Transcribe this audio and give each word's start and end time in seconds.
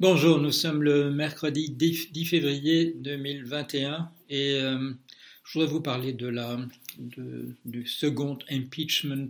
Bonjour, 0.00 0.38
nous 0.38 0.52
sommes 0.52 0.84
le 0.84 1.10
mercredi 1.10 1.70
10 1.70 2.24
février 2.24 2.94
2021 3.00 4.08
et 4.30 4.52
euh, 4.52 4.92
je 5.42 5.52
voudrais 5.52 5.72
vous 5.72 5.80
parler 5.80 6.12
de 6.12 6.28
la, 6.28 6.56
du 7.64 7.84
second 7.84 8.38
impeachment, 8.48 9.26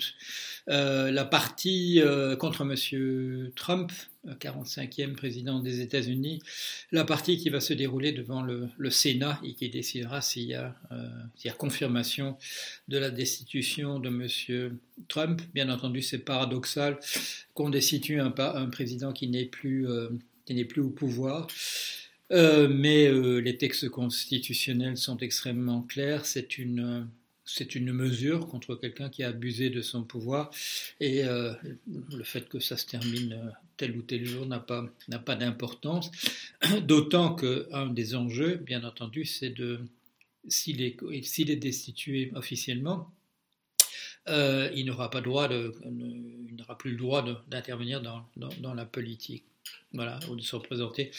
euh, 0.69 1.11
la 1.11 1.25
partie 1.25 2.03
euh, 2.03 2.37
contre 2.37 2.71
M. 2.71 3.51
Trump, 3.57 3.91
45e 4.27 5.15
président 5.15 5.61
des 5.61 5.81
États-Unis, 5.81 6.43
la 6.93 7.07
partie 7.07 7.39
qui 7.39 7.49
va 7.49 7.61
se 7.61 7.73
dérouler 7.73 8.13
devant 8.13 8.43
le, 8.43 8.91
Sénat 8.91 9.41
et 9.43 9.55
qui 9.55 9.71
décidera 9.71 10.21
s'il 10.21 10.49
y, 10.49 10.55
a, 10.55 10.75
confirmation 11.57 12.37
de 12.89 12.99
la 12.99 13.11
destitution 13.11 14.01
de 14.01 14.09
M. 14.11 14.79
Trump. 15.09 15.41
Bien 15.55 15.71
entendu, 15.71 16.03
c'est 16.03 16.19
paradoxal 16.19 17.01
qu'on 17.55 17.71
destitue 17.71 18.21
un 18.21 18.31
président 18.69 19.15
qui 19.15 19.29
n'est 19.29 19.47
plus 19.47 19.87
n'est 20.55 20.65
plus 20.65 20.83
au 20.83 20.91
pouvoir. 20.91 21.49
Euh, 22.31 22.69
mais 22.69 23.07
euh, 23.07 23.39
les 23.39 23.57
textes 23.57 23.89
constitutionnels 23.89 24.97
sont 24.97 25.17
extrêmement 25.19 25.83
clairs. 25.83 26.27
C'est 26.27 26.59
une, 26.59 27.09
mesure 27.79 28.47
contre 28.49 28.75
quelqu'un 28.75 29.09
qui 29.09 29.23
a 29.23 29.29
abusé 29.29 29.71
de 29.71 29.81
son 29.81 30.05
pouvoir. 30.05 30.51
Et 31.01 31.25
euh, 31.25 31.55
le 31.87 32.25
fait 32.25 32.49
que 32.49 32.61
ça 32.61 32.77
se 32.77 32.87
termine 32.87 33.55
tel 33.77 33.97
ou 33.97 34.03
tel 34.03 34.25
jour 34.25 34.47
n'a 34.47 34.61
pas, 34.61 34.91
d'importance. 35.37 36.11
D'autant 36.83 37.35
qu'un 37.35 37.87
des 37.87 38.15
enjeux, 38.15 38.57
bien 38.57 38.85
entendu, 38.85 39.25
c'est 39.25 39.51
de, 39.51 39.81
s'il 40.49 40.83
est, 40.83 41.57
destitué 41.57 42.31
officiellement, 42.35 43.11
il 44.27 44.85
n'aura 44.85 45.09
pas 45.11 45.23
plus 45.23 46.91
le 46.91 46.97
droit 46.97 47.25
d'intervenir 47.49 48.03
dans 48.03 48.75
la 48.75 48.85
politique. 48.85 49.45
Voilà, 49.95 50.21
ou 50.29 50.37
de 50.37 50.43
se 50.43 50.55
représenter 50.55 51.11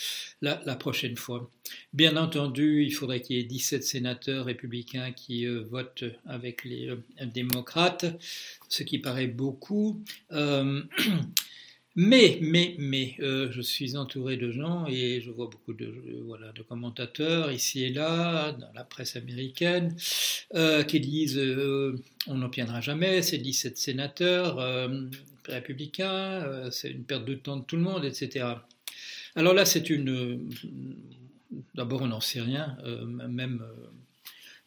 la, 0.42 0.56
prochaine 0.76 1.16
fois. 1.16 1.50
Bien 1.92 2.16
entendu, 2.18 2.84
il 2.84 2.92
faudrait 2.92 3.20
qu'il 3.20 3.38
y 3.38 3.40
ait 3.40 3.44
17 3.44 3.84
sénateurs 3.84 4.46
républicains 4.46 5.12
qui 5.12 5.48
euh, 5.48 5.64
votent 5.72 6.04
avec 6.28 6.66
les 6.66 6.90
euh, 6.90 6.98
démocrates, 7.26 8.06
ce 8.68 8.84
qui 8.84 9.00
paraît 9.00 9.26
beaucoup. 9.26 10.04
Euh, 10.34 10.84
mais, 11.96 12.38
mais, 12.44 12.76
mais, 12.78 13.16
je 13.20 13.62
suis 13.62 13.98
entouré 13.98 14.38
de 14.38 14.52
gens 14.52 14.86
et 14.86 15.20
je 15.20 15.32
vois 15.32 15.48
beaucoup 15.48 15.74
de, 15.74 15.92
voilà, 16.28 16.52
de 16.52 16.62
commentateurs 16.62 17.52
ici 17.52 17.84
et 17.86 17.90
là, 17.90 18.52
dans 18.52 18.72
la 18.74 18.84
presse 18.84 19.16
américaine, 19.16 19.96
qui 20.88 21.00
disent 21.00 21.42
on 22.28 22.36
n'obtiendra 22.36 22.82
jamais 22.82 23.24
ces 23.24 23.40
17 23.40 23.78
sénateurs, 23.78 24.60
républicain, 25.50 26.44
euh, 26.44 26.72
c'est 26.72 26.90
une 26.90 27.04
perte 27.04 27.26
de 27.26 27.36
temps 27.36 27.58
de 27.58 27.64
tout 27.64 27.76
le 27.76 27.82
monde, 27.82 28.06
etc. 28.06 28.46
Alors 29.36 29.54
là, 29.54 29.66
c'est 29.66 29.90
une. 29.90 30.50
D'abord, 31.76 32.02
on 32.04 32.08
n'en 32.08 32.22
sait 32.22 32.42
rien, 32.42 32.78
euh, 32.84 33.06
même 33.06 33.62
euh, 33.64 33.88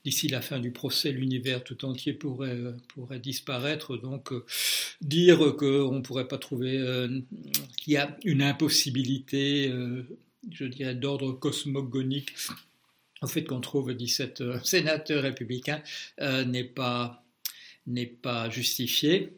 d'ici 0.05 0.29
la 0.29 0.41
fin 0.41 0.59
du 0.59 0.73
procès, 0.73 1.13
l'univers 1.13 1.63
tout 1.63 1.85
entier 1.85 2.13
pourrait, 2.13 2.75
disparaître. 3.23 3.97
Donc, 3.97 4.33
dire 5.01 5.55
qu'on 5.57 5.93
ne 5.93 6.01
pourrait 6.01 6.29
pas 6.29 6.39
trouver 6.39 6.83
qu'il 7.77 7.93
y 7.93 7.97
a 7.97 8.17
une 8.25 8.43
impossibilité, 8.43 9.73
je 10.51 10.65
dirais, 10.65 10.97
d'ordre 10.97 11.31
cosmogonique, 11.33 12.35
au 13.23 13.29
fait 13.29 13.45
qu'on 13.45 13.61
trouve 13.61 13.95
17 13.95 14.65
sénateurs 14.65 15.23
républicains, 15.23 15.83
n'est 16.19 16.65
pas 16.65 17.23
justifié. 18.51 19.33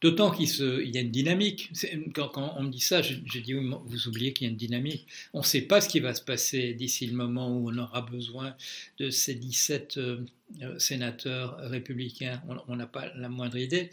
D'autant 0.00 0.30
qu'il 0.30 0.46
y 0.46 0.96
a 0.96 1.00
une 1.00 1.10
dynamique. 1.10 1.72
Quand, 2.14 2.54
on 2.56 2.62
me 2.62 2.70
dit 2.70 2.80
ça, 2.80 3.02
j'ai 3.02 3.40
dit, 3.40 3.52
vous 3.52 4.08
oubliez 4.08 4.32
qu'il 4.32 4.46
y 4.46 4.48
a 4.48 4.52
une 4.52 4.56
dynamique. 4.56 5.08
On 5.32 5.40
ne 5.40 5.44
sait 5.44 5.62
pas 5.62 5.80
ce 5.80 5.88
qui 5.88 5.98
va 5.98 6.14
se 6.14 6.22
passer 6.22 6.72
d'ici 6.74 7.06
le 7.06 7.16
moment 7.16 7.48
où 7.48 7.68
on 7.68 7.78
aura 7.78 8.02
besoin 8.02 8.54
de 8.98 9.10
ces 9.10 9.34
17 9.34 9.96
euh, 9.96 10.24
euh, 10.62 10.78
sénateurs 10.78 11.56
républicains. 11.62 12.40
On 12.68 12.76
n'a 12.76 12.86
pas 12.86 13.12
la 13.16 13.28
moindre 13.28 13.56
idée. 13.56 13.90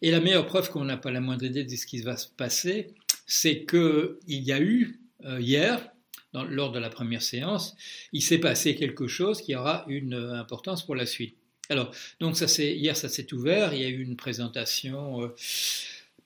Et 0.00 0.12
la 0.12 0.20
meilleure 0.20 0.46
preuve 0.46 0.70
qu'on 0.70 0.84
n'a 0.84 0.96
pas 0.96 1.10
la 1.10 1.20
moindre 1.20 1.44
idée 1.44 1.64
de 1.64 1.76
ce 1.76 1.86
qui 1.86 2.02
va 2.02 2.16
se 2.16 2.28
passer, 2.28 2.94
c'est 3.26 3.64
qu'il 3.64 4.16
y 4.28 4.52
a 4.52 4.60
eu 4.60 5.00
euh, 5.24 5.40
hier, 5.40 5.90
lors 6.34 6.70
de 6.70 6.78
la 6.78 6.90
première 6.90 7.22
séance, 7.22 7.74
il 8.12 8.22
s'est 8.22 8.38
passé 8.38 8.76
quelque 8.76 9.08
chose 9.08 9.40
qui 9.42 9.56
aura 9.56 9.84
une 9.88 10.14
importance 10.14 10.84
pour 10.84 10.94
la 10.94 11.06
suite. 11.06 11.37
Alors, 11.70 11.92
donc 12.20 12.36
ça 12.36 12.48
c'est 12.48 12.74
hier 12.74 12.96
ça 12.96 13.08
s'est 13.08 13.32
ouvert, 13.34 13.74
il 13.74 13.82
y 13.82 13.84
a 13.84 13.88
eu 13.88 14.02
une 14.02 14.16
présentation 14.16 15.22
euh, 15.22 15.28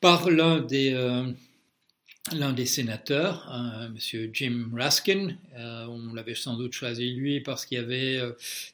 par 0.01 0.31
l'un 0.31 0.61
des 0.61 0.93
euh, 0.95 1.25
l'un 2.33 2.53
des 2.53 2.67
sénateurs, 2.67 3.49
hein, 3.51 3.91
M. 3.93 4.31
Jim 4.33 4.71
Raskin. 4.73 5.37
Euh, 5.57 5.87
on 5.87 6.15
l'avait 6.15 6.37
sans 6.37 6.57
doute 6.57 6.73
choisi 6.73 7.13
lui 7.13 7.41
parce 7.41 7.67
qu'il 7.67 7.79
y 7.79 7.81
avait 7.81 8.21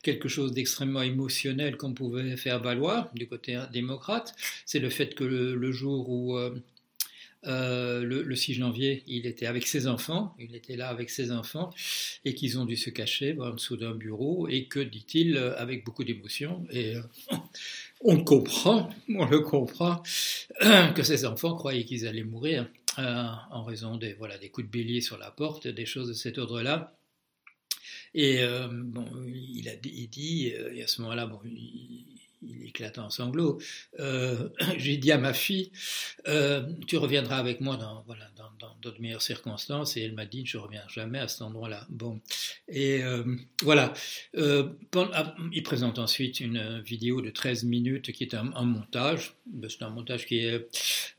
quelque 0.02 0.28
chose 0.28 0.52
d'extrêmement 0.52 1.00
émotionnel 1.00 1.78
qu'on 1.78 1.94
pouvait 1.94 2.36
faire 2.36 2.60
valoir 2.60 3.10
du 3.14 3.26
côté 3.26 3.58
démocrate. 3.72 4.34
C'est 4.66 4.80
le 4.80 4.90
fait 4.90 5.14
que 5.14 5.24
le 5.24 5.72
jour 5.72 6.10
où 6.10 6.38
euh, 7.46 8.02
le, 8.02 8.34
6 8.34 8.54
janvier, 8.54 9.04
il 9.06 9.26
était 9.26 9.46
avec 9.46 9.66
ses 9.66 9.86
enfants, 9.86 10.34
il 10.40 10.56
était 10.56 10.76
là 10.76 10.88
avec 10.88 11.08
ses 11.08 11.30
enfants, 11.30 11.70
et 12.24 12.34
qu'ils 12.34 12.58
ont 12.58 12.64
dû 12.64 12.76
se 12.76 12.90
cacher 12.90 13.36
en 13.38 13.50
dessous 13.50 13.76
d'un 13.76 13.94
bureau, 13.94 14.48
et 14.48 14.66
que, 14.66 14.80
dit-il, 14.80 15.36
euh, 15.36 15.56
avec 15.56 15.84
beaucoup 15.84 16.02
d'émotion, 16.02 16.66
et 16.70 16.96
euh, 16.96 17.02
on 18.00 18.24
comprend, 18.24 18.90
on 19.14 19.24
le 19.24 19.40
comprend, 19.40 20.02
que 20.94 21.02
ses 21.02 21.24
enfants 21.24 21.54
croyaient 21.54 21.84
qu'ils 21.84 22.06
allaient 22.06 22.24
mourir 22.24 22.68
en 22.96 23.62
raison 23.62 23.96
des, 23.96 24.14
voilà, 24.14 24.38
des 24.38 24.48
coups 24.48 24.66
de 24.66 24.72
bélier 24.72 25.00
sur 25.00 25.18
la 25.18 25.30
porte, 25.30 25.68
des 25.68 25.86
choses 25.86 26.08
de 26.08 26.14
cet 26.14 26.36
ordre-là. 26.36 26.98
Et 28.12 28.40
bon, 28.68 29.06
il 29.28 29.68
a 29.68 29.76
dit, 29.76 30.48
et 30.48 30.82
à 30.82 30.88
ce 30.88 31.02
moment-là, 31.02 31.26
bon, 31.26 31.38
il, 31.44 32.17
il 32.42 32.66
éclate 32.66 32.98
en 32.98 33.10
sanglots. 33.10 33.60
Euh, 34.00 34.48
j'ai 34.78 34.96
dit 34.96 35.12
à 35.12 35.18
ma 35.18 35.32
fille, 35.32 35.70
euh, 36.26 36.62
tu 36.86 36.96
reviendras 36.96 37.36
avec 37.36 37.60
moi 37.60 37.76
dans 37.76 38.02
voilà 38.06 38.24
dans, 38.36 38.48
d'autres 38.82 39.00
meilleures 39.00 39.22
circonstances, 39.22 39.96
et 39.96 40.02
elle 40.02 40.14
m'a 40.14 40.26
dit, 40.26 40.44
je 40.46 40.58
reviens 40.58 40.82
jamais 40.88 41.18
à 41.18 41.28
cet 41.28 41.42
endroit-là. 41.42 41.86
Bon, 41.90 42.20
et 42.68 43.02
euh, 43.02 43.24
voilà. 43.62 43.92
Ah, 44.36 45.34
il 45.52 45.62
présente 45.62 45.98
ensuite 45.98 46.40
une 46.40 46.80
vidéo 46.80 47.20
de 47.20 47.30
13 47.30 47.64
minutes 47.64 48.12
qui 48.12 48.24
est 48.24 48.34
un, 48.34 48.42
montage. 48.64 49.34
Ben, 49.46 49.68
c'est 49.70 49.82
un 49.82 49.90
montage 49.90 50.26
qui 50.26 50.38
est 50.38 50.68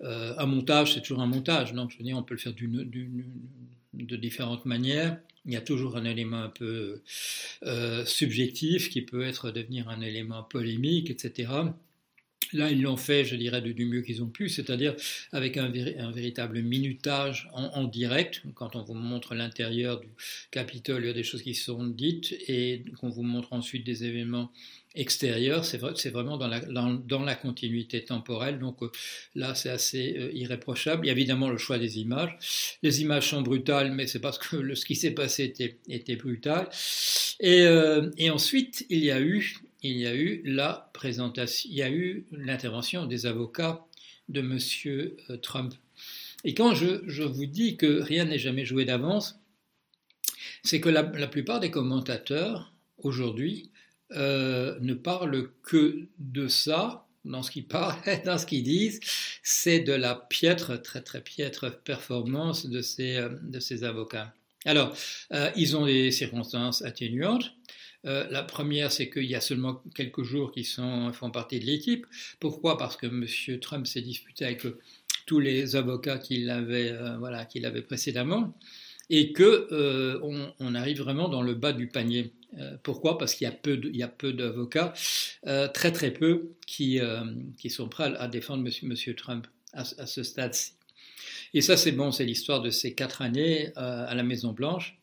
un 0.02 0.46
montage, 0.46 0.94
c'est 0.94 1.02
toujours 1.02 1.22
un 1.22 1.28
montage. 1.28 1.74
Donc 1.74 1.92
je 1.92 1.98
veux 1.98 2.04
dire, 2.04 2.18
on 2.18 2.24
peut 2.24 2.34
le 2.34 2.40
faire 2.40 2.54
de 4.06 4.16
différentes 4.16 4.66
manières 4.66 5.18
il 5.46 5.54
y 5.54 5.58
a 5.58 5.62
toujours 5.62 5.98
un 5.98 6.06
élément 6.06 6.44
un 6.44 6.50
peu 6.50 7.02
euh, 7.64 8.06
subjectif 8.06 8.90
qui 8.90 9.02
peut 9.02 9.24
être 9.24 9.52
devenir 9.52 9.90
un 9.90 10.02
élément 10.02 10.44
polémique, 10.44 11.10
etc. 11.10 11.52
Là, 12.54 12.72
ils 12.72 12.82
l'ont 12.82 12.98
fait, 12.98 13.26
je 13.26 13.36
dirais, 13.36 13.62
du 13.62 13.86
mieux 13.86 14.02
qu'ils 14.02 14.24
ont 14.24 14.28
pu, 14.28 14.50
c'est-à-dire 14.50 14.96
avec 15.32 15.58
un, 15.58 15.70
véritable 15.70 16.62
minutage 16.62 17.50
en, 17.54 17.84
direct. 17.86 18.42
Quand 18.56 18.76
on 18.76 18.84
vous 18.84 18.94
montre 18.94 19.36
l'intérieur 19.36 20.00
du 20.00 20.08
Capitole, 20.52 21.04
il 21.04 21.08
y 21.08 21.10
a 21.10 21.14
des 21.14 21.24
choses 21.24 21.44
qui 21.44 21.54
sont 21.54 21.86
dites 21.86 22.36
et 22.48 22.84
qu'on 23.00 23.10
vous 23.10 23.24
montre 23.24 23.54
ensuite 23.54 23.86
des 23.86 24.04
événements 24.04 24.52
extérieurs. 24.96 25.66
C'est 25.66 26.10
vraiment 26.10 26.38
dans 26.38 26.48
la, 27.24 27.36
continuité 27.36 28.04
temporelle. 28.04 28.60
Donc 28.60 28.82
euh, 28.82 28.92
là, 29.36 29.56
c'est 29.56 29.70
assez 29.70 30.16
euh, 30.18 30.32
irréprochable. 30.34 31.06
Il 31.06 31.08
y 31.08 31.12
a 31.12 31.14
évidemment 31.14 31.50
le 31.50 31.58
choix 31.58 31.78
des 31.78 32.00
images. 32.00 32.38
Les 32.84 33.02
images 33.02 33.30
sont 33.30 33.42
brutales, 33.42 33.92
mais 33.92 34.08
c'est 34.08 34.20
parce 34.20 34.38
que 34.38 34.76
ce 34.76 34.86
qui 34.86 34.96
s'est 34.96 35.12
passé 35.12 35.54
était, 35.88 36.16
brutal. 36.16 36.70
Euh, 37.44 38.10
et 38.18 38.30
ensuite, 38.30 38.86
il 38.90 39.04
y 39.04 39.12
a 39.12 39.22
eu 39.22 39.56
il 39.84 39.98
y 39.98 40.08
a 40.08 40.16
eu 40.16 40.42
la 40.46 40.90
présentation, 40.94 41.70
il 41.70 41.78
y 41.78 41.84
a 41.84 41.90
eu 41.90 42.26
l'intervention 42.32 43.06
des 43.06 43.26
avocats 43.26 43.86
de 44.28 44.42
M. 44.42 44.60
Euh, 45.30 45.38
Trump. 45.38 45.74
Et 46.44 46.54
quand 46.54 46.74
je, 46.74 47.24
vous 47.24 47.46
dis 47.46 47.76
que 47.76 48.02
rien 48.02 48.26
n'est 48.26 48.40
jamais 48.40 48.66
joué 48.66 48.86
d'avance, 48.86 49.40
c'est 50.64 50.80
que 50.80 50.90
la, 50.90 51.04
plupart 51.04 51.60
des 51.60 51.72
commentateurs 51.72 52.74
aujourd'hui 52.98 53.72
euh, 54.12 54.78
ne 54.80 54.94
parlent 54.94 55.50
que 55.64 56.08
de 56.18 56.48
ça 56.48 57.06
dans 57.26 57.44
ce 57.44 57.52
qu'ils 57.52 57.68
parlent, 57.68 57.96
dans 58.26 58.38
ce 58.38 58.46
qu'ils 58.46 58.64
disent, 58.64 59.00
c'est 59.44 59.80
de 59.80 59.94
la 59.94 60.16
piètre, 60.16 60.82
très 60.82 61.02
très 61.02 61.22
piètre 61.22 61.82
performance 61.84 62.66
de 62.66 62.82
ces, 62.82 63.18
euh, 63.18 63.30
de 63.42 63.60
ces 63.60 63.84
avocats. 63.84 64.34
Alors, 64.66 64.94
ils 65.56 65.78
ont 65.78 65.86
des 65.86 66.12
circonstances 66.12 66.82
atténuantes. 66.82 67.54
Euh, 68.06 68.26
la 68.30 68.44
première, 68.44 68.92
c'est 68.92 69.10
qu'il 69.10 69.26
y 69.26 69.36
a 69.36 69.42
seulement 69.42 69.84
quelques 69.96 70.24
jours 70.24 70.52
qui 70.52 70.64
font 70.64 71.32
partie 71.32 71.60
de 71.60 71.66
l'équipe. 71.66 72.06
Pourquoi? 72.40 72.78
Parce 72.78 72.96
que 72.96 73.08
M. 73.08 73.60
Trump 73.60 73.88
s'est 73.88 74.02
disputé 74.02 74.46
avec 74.46 74.64
tous 75.26 75.40
les 75.40 75.76
avocats 75.76 76.18
qu'il 76.18 76.50
avait, 76.50 76.92
euh, 76.92 77.18
voilà, 77.18 77.46
qu'il 77.46 77.66
avait 77.66 77.82
précédemment 77.82 78.58
et 79.10 79.34
que 79.34 79.68
euh, 79.72 80.20
on, 80.60 80.76
arrive 80.76 81.00
vraiment 81.00 81.30
dans 81.30 81.42
le 81.42 81.56
bas 81.56 81.74
du 81.74 81.88
panier. 81.88 82.32
pourquoi? 82.84 83.18
Parce 83.18 83.34
qu'il 83.34 83.46
y 83.46 83.50
a 83.50 83.54
peu, 83.54 83.80
peu 84.18 84.34
d'avocats, 84.34 84.94
très 85.74 85.92
très 85.92 86.12
peu, 86.12 86.52
qui, 86.68 87.00
sont 87.70 87.90
prêts 87.90 88.14
à, 88.18 88.28
défendre 88.28 88.64
M. 88.84 89.16
Trump 89.16 89.48
à, 89.74 89.82
à 89.82 90.06
ce 90.06 90.22
stade-ci. 90.22 90.74
Et 91.56 91.62
ça, 91.62 91.76
c'est 91.76 91.92
bon, 91.92 92.12
c'est 92.12 92.26
l'histoire 92.26 92.62
de 92.62 92.70
ces 92.70 92.94
quatre 92.94 93.24
années 93.24 93.72
à 93.76 94.14
la 94.14 94.22
Maison 94.22 94.52
Blanche 94.52 94.99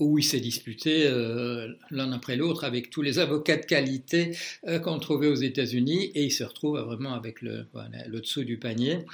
où 0.00 0.18
il 0.18 0.24
s'est 0.24 0.40
disputé 0.40 1.06
euh, 1.06 1.68
l'un 1.90 2.10
après 2.12 2.34
l'autre 2.34 2.64
avec 2.64 2.90
tous 2.90 3.02
les 3.02 3.18
avocats 3.18 3.58
de 3.58 3.66
qualité 3.66 4.36
euh, 4.66 4.78
qu'on 4.78 4.98
trouvait 4.98 5.28
aux 5.28 5.34
États-Unis, 5.34 6.10
et 6.14 6.24
il 6.24 6.32
se 6.32 6.42
retrouve 6.42 6.78
vraiment 6.80 7.12
avec 7.12 7.42
le, 7.42 7.66
le 8.08 8.20
dessous 8.20 8.42
du 8.42 8.58
panier. 8.58 9.04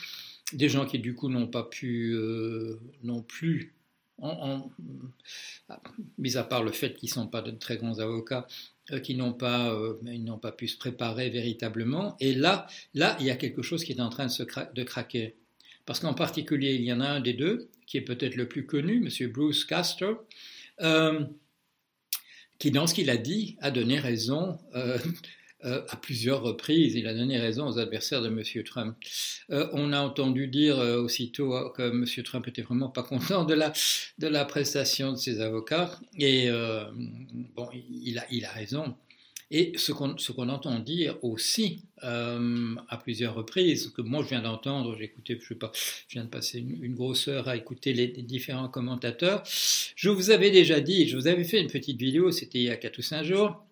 Des 0.53 0.69
gens 0.69 0.87
qui 0.87 1.01
du 1.01 1.15
coup 1.15 1.29
n'ont 1.29 1.49
pas 1.49 1.65
pu, 1.65 2.13
euh, 2.15 2.79
non 3.03 3.21
plus, 3.21 3.75
en, 4.19 4.71
mis 6.17 6.37
à 6.37 6.45
part 6.45 6.63
le 6.63 6.71
fait 6.71 6.95
qu'ils 6.95 7.09
ne 7.09 7.15
sont 7.15 7.27
pas 7.27 7.43
de 7.43 7.51
très 7.51 7.77
grands 7.77 7.99
avocats, 7.99 8.47
qui 9.03 9.17
n'ont 9.17 9.33
pas, 9.33 9.77
pas 10.41 10.53
pu 10.53 10.69
se 10.69 10.79
préparer 10.79 11.29
véritablement. 11.29 12.17
Et 12.21 12.33
là, 12.33 12.69
là, 12.95 13.17
il 13.19 13.27
y 13.27 13.31
a 13.31 13.37
quelque 13.37 13.61
chose 13.61 13.85
qui 13.85 13.93
est 13.93 14.01
en 14.01 14.09
train 14.09 14.27
de, 14.27 14.75
de 14.75 14.83
craquer. 14.85 15.35
Parce 15.85 16.01
qu'en 16.01 16.15
particulier, 16.15 16.75
il 16.77 16.83
y 16.83 16.93
en 16.93 17.01
a 17.01 17.09
un 17.09 17.21
des 17.21 17.33
deux, 17.33 17.69
qui 17.87 17.97
est 17.99 18.03
peut-être 18.03 18.37
le 18.37 18.49
plus 18.49 18.65
connu, 18.65 19.05
M. 19.05 19.31
Bruce 19.31 19.65
Castor, 19.65 20.25
euh, 20.81 21.25
qui, 22.59 22.71
dans 22.71 22.87
ce 22.87 22.95
qu'il 22.95 23.11
a 23.11 23.17
dit, 23.17 23.57
a 23.61 23.71
donné 23.71 23.99
raison 23.99 24.59
euh, 24.75 24.99
euh, 25.65 25.83
à 25.89 25.97
plusieurs 25.97 26.43
reprises. 26.43 26.95
Il 26.95 27.07
a 27.07 27.15
donné 27.15 27.39
raison 27.39 27.67
aux 27.67 27.79
adversaires 27.79 28.23
de 28.23 28.29
M. 28.29 28.43
Trump. 28.65 28.97
on 29.49 29.93
a 29.93 30.01
entendu 30.01 30.49
dire 30.49 30.79
aussitôt 30.79 31.71
que 31.71 31.83
M. 31.83 32.05
Trump 32.25 32.49
était 32.49 32.63
vraiment 32.63 32.89
pas 32.89 33.03
content 33.03 33.45
de 33.45 33.55
la, 33.55 33.73
de 34.19 34.27
la 34.27 34.45
prestation 34.45 35.13
de 35.13 35.17
ses 35.17 35.41
avocats. 35.41 35.99
Et 36.19 36.49
bon, 37.55 37.69
il 37.73 38.19
a, 38.19 38.27
il 38.31 38.45
a 38.45 38.51
raison. 38.51 38.97
Et 39.51 39.73
ce 39.77 39.93
qu'on 39.93 40.49
entend 40.49 40.79
dire 40.81 41.19
aussi 41.23 41.83
euh, 42.03 42.75
à 42.89 42.97
plusieurs 42.97 43.35
reprises, 43.35 43.93
que 43.97 44.03
moi 44.03 44.25
je 44.25 44.31
viens 44.31 44.43
d'entendre, 44.43 45.01
écouté, 45.01 45.39
je 45.41 45.47
sais 45.47 45.55
pas, 45.55 45.71
je 46.09 46.15
viens 46.15 46.25
de 46.25 46.31
passer 46.31 46.59
une, 46.59 46.95
grosse 46.95 47.29
heure 47.29 47.47
à 47.47 47.57
écouter 47.57 47.93
les, 47.93 48.09
différents 48.09 48.69
commentateurs. 48.69 49.45
Je 49.95 50.09
vous 50.09 50.31
avais 50.31 50.51
déjà 50.51 50.81
dit, 50.81 51.07
je 51.09 51.17
vous 51.17 51.29
avais 51.29 51.45
fait 51.45 51.61
une 51.61 51.71
petite 51.71 51.99
vidéo, 51.99 52.33
c'était 52.33 52.59
il 52.59 52.65
y 52.65 52.71
a 52.71 52.77
4 52.77 52.99
ou 52.99 53.03
5 53.03 53.23
jours. 53.23 53.63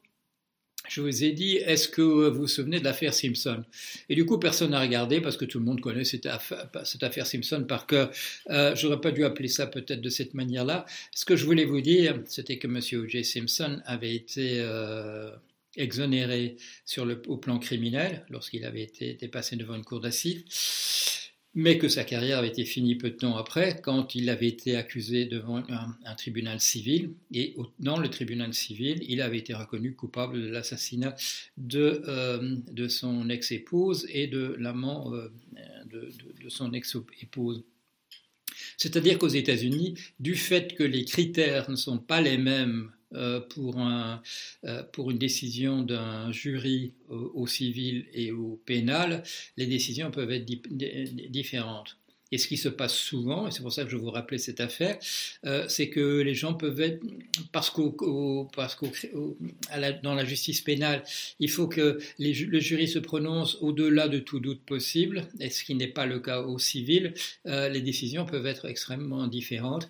Je 0.89 1.01
vous 1.01 1.25
ai 1.25 1.33
dit, 1.33 1.57
est-ce 1.57 1.89
que 1.89 2.03
vous 2.03 2.41
vous 2.41 2.47
souvenez 2.47 2.79
de 2.79 2.85
l'affaire 2.85 3.15
Simpson? 3.15 3.65
Et 4.11 4.15
du 4.15 4.27
coup, 4.27 4.39
personne 4.39 4.73
n'a 4.73 4.81
regardé 4.81 5.21
parce 5.23 5.37
que 5.39 5.47
tout 5.47 5.59
le 5.59 5.65
monde 5.65 5.81
connaît 5.81 6.05
cette 6.05 6.27
affaire, 6.27 6.69
cette 6.85 7.03
affaire 7.03 7.27
Simpson 7.27 7.65
par 7.67 7.87
cœur. 7.87 8.11
Euh, 8.51 8.77
J'aurais 8.77 9.01
pas 9.01 9.11
dû 9.11 9.25
appeler 9.25 9.49
ça 9.49 9.67
peut-être 9.67 10.03
de 10.03 10.11
cette 10.11 10.35
manière-là. 10.35 10.85
Ce 11.13 11.25
que 11.25 11.37
je 11.37 11.47
voulais 11.47 11.65
vous 11.65 11.81
dire, 11.81 12.21
c'était 12.27 12.59
que 12.59 12.67
M. 12.67 12.81
O.J. 13.03 13.25
Simpson 13.25 13.81
avait 13.87 14.15
été 14.15 14.61
euh, 14.61 15.31
exonéré 15.77 16.57
sur 16.85 17.05
le, 17.05 17.21
au 17.27 17.37
plan 17.37 17.59
criminel 17.59 18.25
lorsqu'il 18.31 18.65
avait 18.65 18.83
été, 18.83 19.17
passé 19.29 19.57
devant 19.57 19.75
une 19.75 19.85
cour 19.85 20.01
d'assises, 20.01 20.45
mais 21.55 21.79
que 21.79 21.89
sa 21.89 22.05
carrière 22.05 22.39
avait 22.39 22.49
été 22.49 22.65
finie 22.65 22.97
peu 22.97 23.11
de 23.11 23.17
temps 23.17 23.37
après 23.37 23.81
quand 23.81 24.15
il 24.15 24.29
avait 24.29 24.49
été 24.49 24.77
accusé 24.77 25.25
devant 25.27 25.63
un, 25.69 26.15
tribunal 26.17 26.61
civil 26.61 27.11
et 27.33 27.55
dans 27.79 27.99
le 27.99 28.09
tribunal 28.09 28.53
civil, 28.53 29.03
il 29.09 29.23
avait 29.23 29.39
été 29.39 29.55
reconnu 29.55 29.95
coupable 29.95 30.43
de 30.43 30.49
l'assassinat 30.49 31.15
de, 31.57 32.03
euh, 32.09 32.89
son 32.89 33.29
ex-épouse 33.29 34.07
et 34.11 34.27
de 34.27 34.57
l'amant 34.59 35.15
euh, 35.15 35.29
de, 35.87 36.11
de 36.43 36.49
son 36.49 36.73
ex-épouse. 36.73 37.65
C'est-à-dire 38.77 39.19
qu'aux 39.19 39.29
États-Unis, 39.29 39.95
du 40.21 40.35
fait 40.35 40.75
que 40.75 40.83
les 40.83 41.05
critères 41.05 41.71
ne 41.71 41.77
sont 41.77 41.99
pas 41.99 42.21
les 42.21 42.39
mêmes 42.39 42.91
pour, 43.51 43.79
un, 43.79 44.23
euh, 44.65 44.83
pour 44.93 45.11
une 45.11 45.19
décision 45.19 45.83
d'un 45.83 46.33
jury 46.33 46.93
au, 47.09 47.47
civil 47.47 48.07
et 48.13 48.33
au 48.33 48.61
pénal, 48.67 49.23
les 49.57 49.67
décisions 49.67 50.11
peuvent 50.11 50.33
être 50.33 50.45
différentes. 51.31 51.99
Et 52.33 52.39
ce 52.39 52.49
qui 52.49 52.57
se 52.57 52.69
passe 52.69 52.95
souvent, 52.95 53.47
et 53.47 53.51
c'est 53.51 53.63
pour 53.63 53.73
ça 53.73 53.85
que 53.85 53.91
je 53.91 53.97
vous 53.97 54.11
rappelais 54.11 54.39
cette 54.39 54.61
affaire, 54.61 54.99
euh, 55.45 55.67
c'est 55.69 55.89
que 55.89 56.21
les 56.21 56.35
gens 56.35 56.55
peuvent 56.55 56.81
être, 56.81 57.05
parce 57.53 57.71
qu'au, 57.71 58.49
parce 58.55 58.75
qu'au, 58.75 58.91
dans 60.03 60.15
la 60.15 60.25
justice 60.25 60.61
pénale, 60.61 61.05
il 61.39 61.51
faut 61.51 61.69
que 61.69 61.99
le 62.19 62.61
jury 62.61 62.89
se 62.89 62.99
prononce 62.99 63.59
au-delà 63.61 64.09
de 64.09 64.19
tout 64.19 64.41
doute 64.41 64.63
possible, 64.63 65.29
et 65.39 65.51
ce 65.51 65.65
qui 65.65 65.75
n'est 65.75 65.87
pas 65.87 66.07
le 66.07 66.19
cas 66.19 66.41
au 66.41 66.59
civil, 66.59 67.15
euh, 67.47 67.69
les 67.69 67.83
décisions 67.83 68.25
peuvent 68.25 68.47
être 68.47 68.65
extrêmement 68.67 69.27
différentes. 69.27 69.89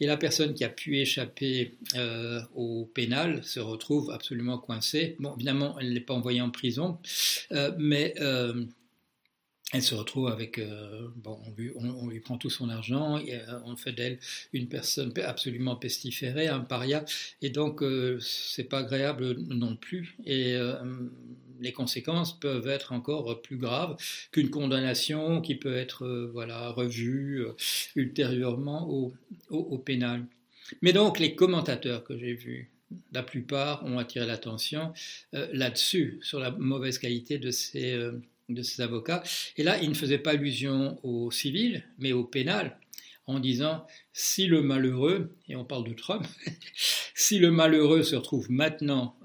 Et 0.00 0.06
la 0.06 0.16
personne 0.16 0.54
qui 0.54 0.64
a 0.64 0.68
pu 0.68 0.98
échapper 0.98 1.72
euh, 1.96 2.40
au 2.54 2.84
pénal 2.92 3.42
se 3.42 3.58
retrouve 3.58 4.10
absolument 4.10 4.58
coincée. 4.58 5.16
Bon, 5.18 5.34
évidemment, 5.34 5.76
elle 5.80 5.92
n'est 5.92 6.00
pas 6.00 6.14
envoyée 6.14 6.40
en 6.40 6.50
prison, 6.50 6.98
mais 7.78 8.14
elle 9.72 9.82
se 9.82 9.94
retrouve 9.94 10.28
avec, 10.28 10.58
euh, 10.58 11.08
bon, 11.16 11.38
on 11.76 12.08
lui, 12.08 12.20
prend 12.20 12.38
tout 12.38 12.50
son 12.50 12.68
argent, 12.68 13.18
euh, 13.18 13.60
on 13.64 13.76
fait 13.76 13.92
d'elle 13.92 14.18
une 14.52 14.68
personne 14.68 15.12
absolument 15.24 15.76
pestiférée, 15.76 16.48
un 16.48 16.60
paria, 16.60 17.04
et 17.40 17.50
donc 17.50 17.82
euh, 17.82 18.18
c'est 18.20 18.64
pas 18.64 18.80
agréable 18.80 19.36
non 19.48 19.76
plus. 19.76 20.16
Et 20.26 20.56
les 21.60 21.72
conséquences 21.72 22.38
peuvent 22.38 22.66
être 22.68 22.92
encore 22.92 23.42
plus 23.42 23.58
graves 23.58 23.96
qu'une 24.32 24.50
condamnation 24.50 25.40
qui 25.40 25.54
peut 25.54 25.76
être, 25.76 26.30
voilà, 26.32 26.70
revue 26.70 27.44
ultérieurement 27.94 28.88
au, 28.90 29.12
au, 29.50 29.78
pénal. 29.78 30.24
Mais 30.82 30.92
donc 30.92 31.18
les 31.18 31.34
commentateurs 31.34 32.02
que 32.02 32.16
j'ai 32.18 32.32
vus, 32.32 32.70
la 33.12 33.22
plupart 33.22 33.84
ont 33.84 33.98
attiré 33.98 34.26
l'attention 34.26 34.92
là-dessus, 35.32 36.18
sur 36.22 36.40
la 36.40 36.50
mauvaise 36.50 36.98
qualité 36.98 37.38
de 37.38 37.50
ces 37.50 37.94
de 38.54 38.62
ses 38.62 38.82
avocats. 38.82 39.22
Et 39.56 39.62
là, 39.62 39.78
il 39.82 39.88
ne 39.88 39.94
faisait 39.94 40.18
pas 40.18 40.32
allusion 40.32 40.98
au 41.02 41.30
civil, 41.30 41.84
mais 41.98 42.12
au 42.12 42.24
pénal, 42.24 42.78
en 43.26 43.40
disant 43.40 43.86
si 44.12 44.46
le 44.46 44.62
malheureux, 44.62 45.30
et 45.48 45.56
on 45.56 45.64
parle 45.64 45.88
de 45.88 45.94
Trump, 45.94 46.26
si 47.14 47.38
le 47.38 47.50
malheureux 47.50 48.02
se 48.02 48.16
retrouve 48.16 48.50
maintenant, 48.50 49.16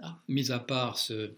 hein, 0.00 0.16
mis 0.28 0.52
à 0.52 0.58
part 0.58 0.98
ce, 0.98 1.32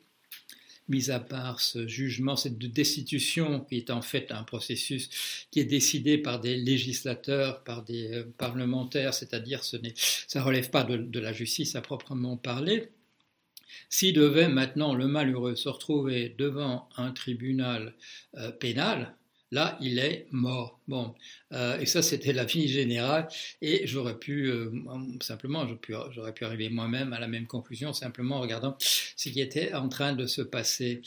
mis 0.90 1.10
à 1.10 1.20
part 1.20 1.60
ce 1.60 1.86
jugement, 1.86 2.36
cette 2.36 2.58
destitution 2.58 3.60
qui 3.60 3.76
est 3.76 3.90
en 3.90 4.02
fait 4.02 4.32
un 4.32 4.42
processus 4.42 5.08
qui 5.50 5.60
est 5.60 5.64
décidé 5.64 6.18
par 6.18 6.40
des 6.40 6.56
législateurs, 6.56 7.62
par 7.64 7.84
des 7.84 8.12
euh, 8.12 8.24
parlementaires, 8.36 9.14
c'est-à-dire 9.14 9.64
ce 9.64 9.76
ça 10.26 10.42
relève 10.42 10.68
pas 10.70 10.84
de, 10.84 11.20
la 11.20 11.32
justice 11.32 11.76
à 11.76 11.80
proprement 11.80 12.36
parler, 12.36 12.88
s'il 13.88 14.14
devait 14.14 14.48
maintenant 14.48 14.94
le 14.94 15.06
malheureux 15.06 15.56
se 15.56 15.68
retrouver 15.68 16.34
devant 16.38 16.88
un 16.96 17.12
tribunal 17.12 17.94
euh, 18.36 18.50
pénal, 18.50 19.16
là, 19.50 19.76
il 19.80 19.98
est 19.98 20.26
mort. 20.30 20.80
Bon, 20.86 21.14
euh, 21.52 21.78
et 21.78 21.86
ça, 21.86 22.02
c'était 22.02 22.32
la 22.32 22.44
vie 22.44 22.68
générale. 22.68 23.28
Et 23.60 23.86
j'aurais 23.86 24.18
pu, 24.18 24.46
euh, 24.46 24.70
simplement, 25.20 25.66
j'aurais 26.10 26.32
pu, 26.32 26.44
arriver 26.44 26.68
moi-même 26.68 27.12
à 27.12 27.18
la 27.18 27.26
même 27.26 27.46
conclusion, 27.46 27.92
simplement 27.92 28.36
en 28.36 28.40
regardant 28.40 28.76
ce 28.80 29.28
qui 29.28 29.40
était 29.40 29.74
en 29.74 29.88
train 29.88 30.12
de 30.12 30.26
se 30.26 30.42
passer. 30.42 31.02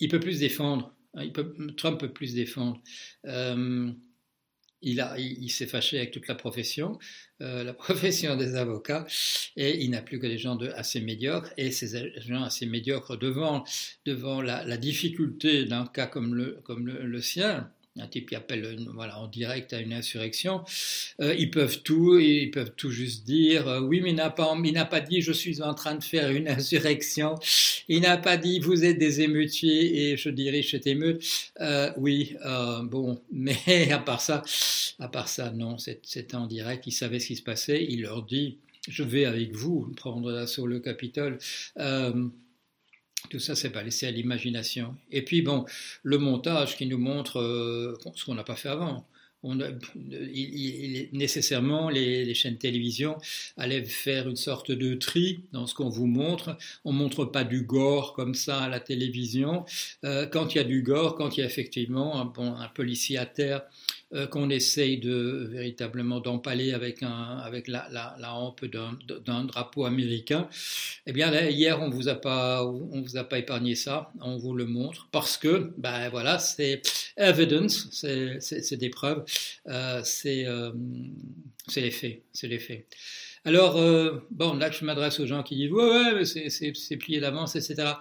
il 0.00 0.08
peut 0.08 0.20
plus 0.20 0.40
défendre. 0.40 0.94
Hein, 1.14 1.28
Trump 1.76 1.98
peut 1.98 2.12
plus 2.12 2.34
défendre 2.34 2.80
il, 4.82 5.00
a, 5.00 5.18
il, 5.18 5.50
s'est 5.50 5.66
fâché 5.66 5.98
avec 5.98 6.10
toute 6.10 6.28
la 6.28 6.34
profession, 6.34 6.98
euh, 7.40 7.64
la 7.64 7.72
profession 7.86 8.36
des 8.36 8.54
avocats, 8.56 9.06
et 9.56 9.82
il 9.82 9.90
n'a 9.90 10.02
plus 10.02 10.18
que 10.18 10.26
des 10.26 10.38
gens 10.38 10.56
de, 10.56 10.68
assez 10.68 11.00
médiocres, 11.00 11.52
et 11.56 11.70
ces 11.70 12.12
gens 12.20 12.42
assez 12.42 12.66
médiocres 12.66 13.16
devant, 13.16 13.64
devant 14.04 14.42
la, 14.42 14.64
la 14.64 14.76
difficulté 14.76 15.64
d'un 15.64 15.86
cas 15.86 16.06
comme 16.06 16.34
le, 16.34 16.60
comme 16.64 16.86
le 16.86 17.20
sien, 17.20 17.70
un 17.98 18.06
type 18.06 18.28
qui 18.28 18.36
appelle 18.36 18.78
voilà, 18.94 19.18
en 19.18 19.26
direct 19.26 19.72
à 19.72 19.80
une 19.80 19.92
insurrection, 19.92 20.62
euh, 21.20 21.34
ils 21.36 21.50
peuvent 21.50 21.82
tout, 21.82 22.18
ils 22.18 22.50
peuvent 22.50 22.72
tout 22.76 22.90
juste 22.90 23.24
dire 23.24 23.66
euh, 23.68 23.80
oui, 23.80 24.00
mais 24.00 24.10
il 24.10 24.16
n'a 24.16 24.30
pas, 24.30 24.56
pas 24.90 25.00
dit 25.00 25.20
je 25.20 25.32
suis 25.32 25.60
en 25.60 25.74
train 25.74 25.96
de 25.96 26.04
faire 26.04 26.30
une 26.30 26.48
insurrection, 26.48 27.34
il 27.88 28.02
n'a 28.02 28.16
pas 28.16 28.36
dit 28.36 28.60
vous 28.60 28.84
êtes 28.84 28.98
des 28.98 29.22
émeutiers 29.22 30.10
et 30.10 30.16
je 30.16 30.30
dirige 30.30 30.70
cette 30.70 30.86
émeute. 30.86 31.22
Euh, 31.60 31.90
oui, 31.96 32.36
bon, 32.84 33.20
mais 33.32 33.90
à 33.90 33.98
part 33.98 34.20
ça, 34.20 34.42
à 34.98 35.08
part 35.08 35.28
ça, 35.28 35.50
non, 35.50 35.76
c'était 35.78 36.34
en 36.34 36.46
direct, 36.46 36.86
il 36.86 36.92
savait 36.92 37.18
ce 37.18 37.28
qui 37.28 37.36
se 37.36 37.42
passait, 37.42 37.84
il 37.88 38.02
leur 38.02 38.22
dit 38.22 38.58
je 38.88 39.02
vais 39.02 39.26
avec 39.26 39.54
vous 39.54 39.92
prendre 39.96 40.30
l'assaut 40.30 40.66
le 40.66 40.80
Capitole. 40.80 41.38
Tout 43.28 43.38
ça, 43.38 43.54
c'est 43.54 43.70
pas 43.70 43.82
laissé 43.82 44.06
à 44.06 44.10
l'imagination. 44.10 44.96
Et 45.10 45.22
puis, 45.22 45.42
bon, 45.42 45.66
le 46.02 46.18
montage 46.18 46.76
qui 46.76 46.86
nous 46.86 46.98
montre 46.98 47.38
euh, 47.38 47.98
ce 48.14 48.24
qu'on 48.24 48.34
n'a 48.34 48.44
pas 48.44 48.56
fait 48.56 48.68
avant. 48.68 49.06
On 49.42 49.58
il, 50.12 51.08
nécessairement, 51.12 51.88
les, 51.88 52.34
chaînes 52.34 52.58
télévision 52.58 53.16
allaient 53.56 53.82
faire 53.82 54.28
une 54.28 54.36
sorte 54.36 54.70
de 54.70 54.94
tri 54.94 55.44
dans 55.52 55.66
ce 55.66 55.74
qu'on 55.74 55.88
vous 55.88 56.06
montre. 56.06 56.58
On 56.84 56.92
montre 56.92 57.24
pas 57.24 57.44
du 57.44 57.62
gore 57.62 58.12
comme 58.12 58.34
ça 58.34 58.60
à 58.60 58.68
la 58.68 58.80
télévision. 58.80 59.64
Euh, 60.04 60.26
quand 60.26 60.54
il 60.54 60.58
y 60.58 60.60
a 60.60 60.64
du 60.64 60.82
gore, 60.82 61.14
quand 61.14 61.36
il 61.36 61.40
y 61.40 61.42
a 61.42 61.46
effectivement 61.46 62.20
un 62.20 62.68
policier 62.68 63.16
à 63.16 63.24
terre 63.24 63.62
qu'on 64.30 64.50
essaye 64.50 64.98
de 64.98 65.48
véritablement 65.50 66.18
d'empaler 66.18 66.72
avec, 66.72 67.02
un, 67.02 67.38
avec 67.44 67.68
la, 67.68 67.88
hampe 68.34 68.64
d'un 68.64 69.44
drapeau 69.44 69.84
américain. 69.84 70.48
Eh 71.06 71.12
bien, 71.12 71.32
hier, 71.48 71.80
on 71.80 71.90
vous 71.90 72.08
a 72.08 72.16
pas, 72.16 72.64
on 72.64 73.02
vous 73.02 73.16
a 73.16 73.24
pas 73.24 73.38
épargné 73.38 73.74
ça. 73.74 74.12
On 74.20 74.36
vous 74.36 74.54
le 74.54 74.66
montre 74.66 75.08
parce 75.12 75.36
que, 75.36 75.72
ben 75.78 76.08
voilà, 76.08 76.38
c'est 76.38 76.82
evidence, 77.16 77.88
c'est 77.92 78.76
des 78.76 78.90
preuves, 78.90 79.24
euh, 79.68 80.00
c'est 80.04 80.46
euh, 80.46 80.72
les 81.76 81.90
faits, 81.90 82.22
c'est 82.32 82.48
les 82.48 82.58
faits. 82.58 82.86
Alors, 83.44 83.78
euh, 83.78 84.26
bon, 84.30 84.54
là, 84.54 84.70
je 84.70 84.84
m'adresse 84.84 85.18
aux 85.20 85.26
gens 85.26 85.42
qui 85.42 85.56
disent 85.56 85.70
ouais, 85.70 86.12
ouais, 86.12 86.24
c'est 86.24 86.96
plié 86.96 87.20
d'avance, 87.20 87.56
etc. 87.56 87.94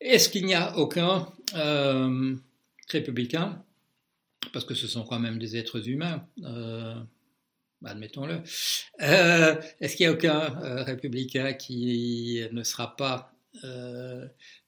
Est-ce 0.00 0.28
qu'il 0.28 0.46
n'y 0.46 0.54
a 0.54 0.76
aucun 0.78 1.28
euh, 1.54 2.34
républicain, 2.88 3.62
parce 4.52 4.64
que 4.64 4.74
ce 4.74 4.86
sont 4.86 5.04
quand 5.04 5.18
même 5.18 5.38
des 5.38 5.56
êtres 5.56 5.88
humains, 5.88 6.26
euh, 6.44 6.94
admettons-le, 7.84 8.42
euh, 9.02 9.60
est-ce 9.80 9.96
qu'il 9.96 10.06
n'y 10.06 10.12
a 10.12 10.14
aucun 10.14 10.62
euh, 10.62 10.82
républicain 10.82 11.52
qui 11.52 12.42
ne 12.52 12.62
sera 12.62 12.96
pas 12.96 13.34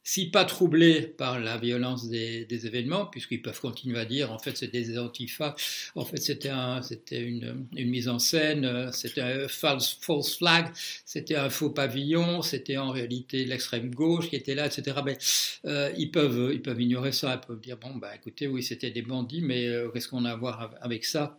si 0.07 0.31
pas 0.31 0.45
troublés 0.45 1.01
par 1.01 1.41
la 1.41 1.57
violence 1.57 2.09
des, 2.11 2.47
événements, 2.67 3.07
puisqu'ils 3.07 3.41
peuvent 3.41 3.61
continuer 3.61 3.99
à 3.99 4.05
dire 4.05 4.31
en 4.31 4.39
fait 4.39 4.57
c'était 4.57 4.83
des 4.83 4.99
antifas, 4.99 5.57
en 5.95 6.05
fait 6.05 6.19
c'était 6.19 6.51
un, 6.51 6.83
c'était 6.83 7.23
une, 7.23 7.67
une, 7.75 7.89
mise 7.89 8.09
en 8.09 8.19
scène, 8.19 8.93
c'était 8.93 9.23
un 9.23 9.49
false, 9.49 9.99
false 10.01 10.37
flag, 10.37 10.67
c'était 11.07 11.37
un 11.37 11.49
faux 11.49 11.71
pavillon, 11.71 12.43
c'était 12.43 12.77
en 12.77 12.91
réalité 12.91 13.47
l'extrême 13.47 13.95
gauche 13.95 14.29
qui 14.29 14.37
était 14.37 14.55
là, 14.55 14.67
etc. 14.67 14.99
Mais 15.05 15.19
euh, 15.65 15.91
ils 15.97 16.11
peuvent 16.11 16.51
ils 16.53 16.63
peuvent 16.63 16.81
ignorer 16.81 17.13
ça, 17.13 17.41
ils 17.43 17.47
peuvent 17.47 17.61
dire 17.61 17.79
bon 17.79 17.97
bah 17.97 18.15
écoutez 18.15 18.47
oui 18.47 18.63
c'était 18.63 18.91
des 18.91 19.03
bandits, 19.03 19.41
mais 19.41 19.67
euh, 19.67 19.89
qu'est-ce 19.89 20.09
qu'on 20.09 20.27
a 20.27 20.33
à 20.33 20.37
voir 20.37 20.75
avec 20.83 21.07
ça? 21.07 21.39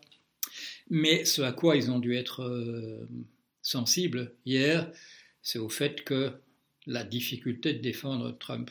Mais 0.90 1.24
ce 1.26 1.44
à 1.44 1.52
quoi 1.52 1.76
ils 1.76 1.92
ont 1.92 2.00
dû 2.00 2.16
être 2.16 2.42
euh, 2.44 3.08
sensibles 3.62 4.34
hier, 4.46 4.92
c'est 5.44 5.60
au 5.60 5.70
fait 5.70 6.04
que 6.04 6.32
la 6.88 7.04
difficulté 7.04 7.74
de 7.74 7.80
défendre 7.80 8.38
Trump. 8.38 8.70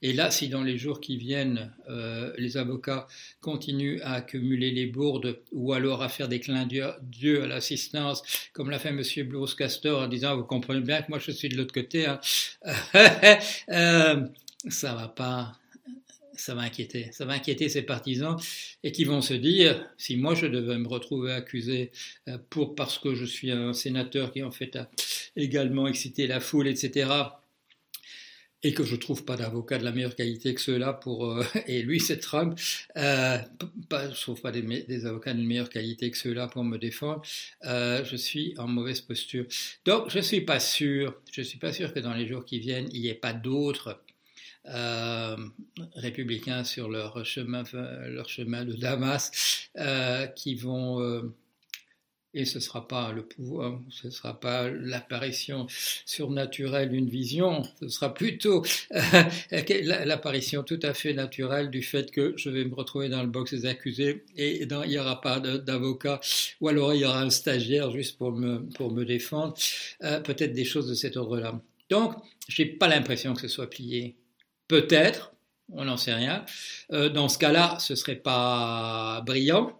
Et 0.00 0.12
là, 0.12 0.30
si 0.30 0.48
dans 0.48 0.62
les 0.62 0.78
jours 0.78 1.00
qui 1.00 1.16
viennent, 1.16 1.72
euh, 1.88 2.32
les 2.38 2.56
avocats 2.56 3.08
continuent 3.40 4.00
à 4.02 4.14
accumuler 4.14 4.70
les 4.70 4.86
bourdes 4.86 5.40
ou 5.50 5.72
alors 5.72 6.02
à 6.02 6.08
faire 6.08 6.28
des 6.28 6.38
clins 6.38 6.66
d'yeux 6.66 7.42
à 7.42 7.46
l'assistance, 7.46 8.22
comme 8.52 8.70
l'a 8.70 8.78
fait 8.78 8.90
M. 8.90 9.02
Bruce 9.28 9.54
Castor 9.54 10.02
en 10.02 10.06
disant, 10.06 10.36
vous 10.36 10.44
comprenez 10.44 10.82
bien 10.82 11.02
que 11.02 11.08
moi 11.08 11.18
je 11.18 11.32
suis 11.32 11.48
de 11.48 11.56
l'autre 11.56 11.74
côté, 11.74 12.06
hein. 12.06 12.20
euh, 13.70 14.24
ça 14.68 14.94
va 14.94 15.08
pas, 15.08 15.58
ça 16.34 16.54
va 16.54 16.62
inquiéter, 16.62 17.10
ça 17.10 17.24
va 17.24 17.32
inquiéter 17.32 17.68
ces 17.68 17.82
partisans 17.82 18.36
et 18.84 18.92
qui 18.92 19.02
vont 19.02 19.20
se 19.20 19.34
dire, 19.34 19.84
si 19.96 20.16
moi 20.16 20.36
je 20.36 20.46
devais 20.46 20.78
me 20.78 20.86
retrouver 20.86 21.32
accusé 21.32 21.90
euh, 22.28 22.38
pour 22.50 22.76
parce 22.76 22.98
que 22.98 23.16
je 23.16 23.24
suis 23.24 23.50
un 23.50 23.72
sénateur 23.72 24.32
qui 24.32 24.44
en 24.44 24.52
fait 24.52 24.76
a 24.76 24.88
également 25.34 25.88
excité 25.88 26.28
la 26.28 26.38
foule, 26.38 26.68
etc 26.68 27.08
et 28.62 28.74
que 28.74 28.84
je 28.84 28.96
trouve 28.96 29.24
pas 29.24 29.36
d'avocat 29.36 29.78
de 29.78 29.84
la 29.84 29.92
meilleure 29.92 30.16
qualité 30.16 30.54
que 30.54 30.60
ceux-là 30.60 30.92
pour 30.92 31.26
euh, 31.26 31.44
et 31.66 31.82
lui 31.82 32.00
c'est 32.00 32.18
Trump 32.18 32.58
euh, 32.96 33.38
pas, 33.88 34.10
je 34.10 34.20
trouve 34.20 34.40
pas 34.40 34.50
des, 34.50 35.06
avocats 35.06 35.34
de 35.34 35.42
meilleure 35.42 35.70
qualité 35.70 36.10
que 36.10 36.18
ceux-là 36.18 36.48
pour 36.48 36.64
me 36.64 36.76
défendre 36.76 37.22
euh, 37.64 38.04
je 38.04 38.16
suis 38.16 38.54
en 38.58 38.66
mauvaise 38.66 39.00
posture. 39.00 39.46
Donc 39.84 40.10
je 40.10 40.18
suis 40.18 40.40
pas 40.40 40.60
sûr 40.60 41.14
je 41.32 41.42
suis 41.42 41.58
pas 41.58 41.72
sûr 41.72 41.92
que 41.92 42.00
dans 42.00 42.14
les 42.14 42.26
jours 42.26 42.44
qui 42.44 42.58
viennent 42.58 42.88
il 42.92 43.02
n'y 43.02 43.08
ait 43.08 43.14
pas 43.14 43.32
d'autres 43.32 44.00
euh, 44.66 45.36
républicains 45.94 46.64
sur 46.64 46.88
leur 46.88 47.24
chemin 47.24 47.62
leur 48.06 48.28
chemin 48.28 48.64
de 48.64 48.72
Damas 48.72 49.30
qui 50.34 50.54
vont 50.56 51.32
et 52.34 52.44
ce 52.44 52.58
ne 52.58 52.62
sera 52.62 52.86
pas 52.86 53.12
le 53.12 53.22
pouvoir, 53.22 53.80
ce 53.90 54.08
ne 54.08 54.12
sera 54.12 54.38
pas 54.38 54.68
l'apparition 54.68 55.66
surnaturelle 56.04 56.90
d'une 56.90 57.08
vision, 57.08 57.62
ce 57.80 57.88
sera 57.88 58.12
plutôt 58.12 58.64
l'apparition 59.50 60.62
tout 60.62 60.80
à 60.82 60.94
fait 60.94 61.14
naturelle 61.14 61.70
du 61.70 61.82
fait 61.82 62.10
que 62.10 62.34
je 62.36 62.50
vais 62.50 62.64
me 62.64 62.74
retrouver 62.74 63.08
dans 63.08 63.22
le 63.22 63.28
box 63.28 63.54
des 63.54 63.66
accusés 63.66 64.24
et 64.36 64.62
il 64.62 64.68
n'y 64.88 64.98
aura 64.98 65.20
pas 65.20 65.40
d'avocat, 65.40 66.20
ou 66.60 66.68
alors 66.68 66.94
il 66.94 67.00
y 67.00 67.04
aura 67.04 67.22
un 67.22 67.30
stagiaire 67.30 67.90
juste 67.90 68.18
pour 68.18 68.32
me, 68.32 68.68
pour 68.74 68.92
me 68.92 69.04
défendre, 69.04 69.54
euh, 70.02 70.20
peut-être 70.20 70.52
des 70.52 70.64
choses 70.64 70.88
de 70.88 70.94
cet 70.94 71.16
ordre-là. 71.16 71.60
Donc, 71.88 72.14
je 72.48 72.62
n'ai 72.62 72.68
pas 72.68 72.88
l'impression 72.88 73.34
que 73.34 73.40
ce 73.40 73.48
soit 73.48 73.70
plié. 73.70 74.16
Peut-être, 74.68 75.32
on 75.72 75.84
n'en 75.84 75.96
sait 75.96 76.14
rien. 76.14 76.44
Euh, 76.92 77.08
dans 77.08 77.28
ce 77.28 77.38
cas-là, 77.38 77.78
ce 77.78 77.94
ne 77.94 77.96
serait 77.96 78.16
pas 78.16 79.22
brillant, 79.24 79.78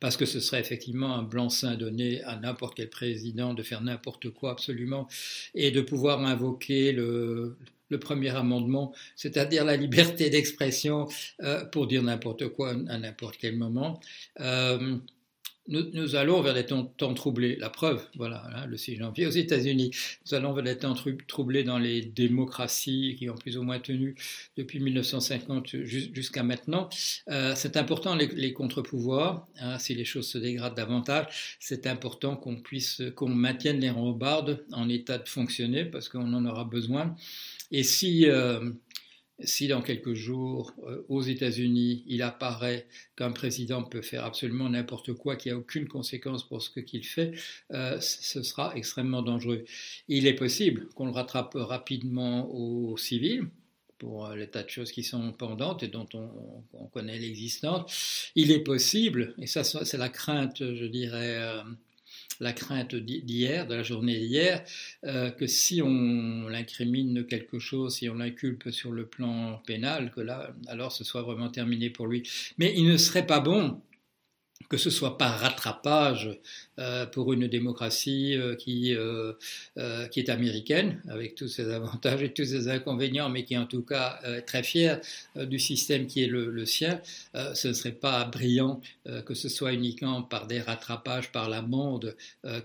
parce 0.00 0.16
que 0.16 0.24
ce 0.24 0.40
serait 0.40 0.60
effectivement 0.60 1.14
un 1.14 1.22
blanc-seing 1.22 1.76
donné 1.76 2.22
à 2.24 2.36
n'importe 2.36 2.74
quel 2.76 2.90
président 2.90 3.54
de 3.54 3.62
faire 3.62 3.82
n'importe 3.82 4.30
quoi 4.30 4.52
absolument 4.52 5.06
et 5.54 5.70
de 5.70 5.80
pouvoir 5.80 6.24
invoquer 6.24 6.92
le, 6.92 7.56
premier 8.00 8.30
amendement, 8.30 8.94
c'est-à-dire 9.16 9.64
la 9.64 9.76
liberté 9.76 10.30
d'expression 10.30 11.08
euh, 11.42 11.64
pour 11.64 11.86
dire 11.86 12.02
n'importe 12.02 12.48
quoi 12.48 12.70
à 12.70 12.98
n'importe 12.98 13.36
quel 13.38 13.56
moment. 13.56 14.00
Euh, 14.40 14.96
nous, 15.70 16.16
allons 16.16 16.40
vers 16.40 16.54
des 16.54 16.66
temps, 16.66 17.14
troublés. 17.14 17.56
La 17.56 17.70
preuve, 17.70 18.04
voilà, 18.16 18.42
hein, 18.54 18.66
le 18.66 18.76
6 18.76 18.96
janvier 18.96 19.26
aux 19.26 19.30
États-Unis, 19.30 19.92
nous 20.26 20.34
allons 20.34 20.52
vers 20.52 20.64
des 20.64 20.76
temps 20.76 20.94
troublés 21.28 21.62
dans 21.62 21.78
les 21.78 22.02
démocraties 22.02 23.16
qui 23.18 23.30
ont 23.30 23.36
plus 23.36 23.56
ou 23.56 23.62
moins 23.62 23.78
tenu 23.78 24.16
depuis 24.56 24.80
1950 24.80 25.76
jusqu'à 25.84 26.42
maintenant. 26.42 26.88
Euh, 27.28 27.54
c'est 27.54 27.76
important 27.76 28.16
les, 28.16 28.52
contre-pouvoirs. 28.52 29.46
Hein, 29.60 29.78
si 29.78 29.94
les 29.94 30.04
choses 30.04 30.28
se 30.28 30.38
dégradent 30.38 30.76
davantage, 30.76 31.56
c'est 31.60 31.86
important 31.86 32.36
qu'on 32.36 32.56
puisse, 32.56 33.02
qu'on 33.14 33.28
maintienne 33.28 33.78
les 33.78 33.90
rambardes 33.90 34.64
en 34.72 34.88
état 34.88 35.18
de 35.18 35.28
fonctionner 35.28 35.84
parce 35.84 36.08
qu'on 36.08 36.32
en 36.34 36.44
aura 36.46 36.64
besoin. 36.64 37.14
Et 37.70 37.84
si 37.84 38.28
euh, 38.28 38.72
si 39.42 39.68
dans 39.68 39.82
quelques 39.82 40.14
jours, 40.14 40.74
euh, 40.86 41.04
aux 41.08 41.22
États-Unis, 41.22 42.04
il 42.06 42.22
apparaît 42.22 42.86
qu'un 43.16 43.32
président 43.32 43.82
peut 43.82 44.02
faire 44.02 44.24
absolument 44.24 44.68
n'importe 44.68 45.12
quoi, 45.14 45.36
qui 45.36 45.50
a 45.50 45.56
aucune 45.56 45.88
conséquence 45.88 46.46
pour 46.46 46.62
ce 46.62 46.80
qu'il 46.80 47.04
fait, 47.04 47.32
euh, 47.72 48.00
ce 48.00 48.42
sera 48.42 48.74
extrêmement 48.76 49.22
dangereux. 49.22 49.64
Il 50.08 50.26
est 50.26 50.34
possible 50.34 50.88
qu'on 50.94 51.06
le 51.06 51.12
rattrape 51.12 51.54
rapidement 51.54 52.52
au 52.54 52.96
civil, 52.96 53.48
pour 53.98 54.26
euh, 54.26 54.36
les 54.36 54.48
tas 54.48 54.62
de 54.62 54.70
choses 54.70 54.92
qui 54.92 55.02
sont 55.02 55.32
pendantes 55.32 55.82
et 55.82 55.88
dont 55.88 56.08
on, 56.14 56.30
on 56.72 56.86
connaît 56.86 57.18
l'existence. 57.18 58.30
Il 58.34 58.50
est 58.50 58.60
possible, 58.60 59.34
et 59.38 59.46
ça 59.46 59.64
c'est 59.64 59.98
la 59.98 60.08
crainte, 60.08 60.58
je 60.58 60.86
dirais, 60.86 61.62
la 62.38 62.52
crainte 62.52 62.94
d'hier, 62.94 63.66
de 63.66 63.74
la 63.74 63.82
journée 63.82 64.18
d'hier, 64.18 64.62
euh, 65.04 65.30
que 65.30 65.46
si 65.46 65.82
on 65.82 66.48
l'incrimine 66.48 67.26
quelque 67.26 67.58
chose, 67.58 67.96
si 67.96 68.08
on 68.08 68.14
l'inculpe 68.14 68.70
sur 68.70 68.92
le 68.92 69.06
plan 69.06 69.60
pénal, 69.66 70.10
que 70.10 70.20
là, 70.20 70.50
alors 70.68 70.92
ce 70.92 71.04
soit 71.04 71.22
vraiment 71.22 71.50
terminé 71.50 71.90
pour 71.90 72.06
lui. 72.06 72.28
Mais 72.58 72.72
il 72.76 72.86
ne 72.86 72.96
serait 72.96 73.26
pas 73.26 73.40
bon 73.40 73.80
que 74.68 74.76
ce 74.76 74.90
soit 74.90 75.18
pas 75.18 75.28
rattrapage 75.28 76.38
euh, 76.78 77.06
pour 77.06 77.32
une 77.32 77.48
démocratie 77.48 78.36
euh, 78.36 78.54
qui, 78.54 78.94
euh, 78.94 79.32
qui 80.08 80.20
est 80.20 80.28
américaine, 80.28 81.02
avec 81.08 81.34
tous 81.34 81.48
ses 81.48 81.70
avantages 81.70 82.22
et 82.22 82.32
tous 82.32 82.44
ses 82.44 82.68
inconvénients, 82.68 83.28
mais 83.28 83.44
qui 83.44 83.56
en 83.56 83.66
tout 83.66 83.82
cas 83.82 84.20
est 84.24 84.42
très 84.42 84.62
fière 84.62 85.00
du 85.34 85.58
système 85.58 86.06
qui 86.06 86.22
est 86.22 86.26
le, 86.26 86.50
le 86.50 86.66
sien, 86.66 87.00
ce 87.34 87.68
ne 87.68 87.72
serait 87.72 87.92
pas 87.92 88.24
brillant 88.24 88.80
que 89.26 89.34
ce 89.34 89.48
soit 89.48 89.72
uniquement 89.72 90.22
par 90.22 90.46
des 90.46 90.60
rattrapages, 90.60 91.32
par 91.32 91.48
l'amende, 91.48 92.16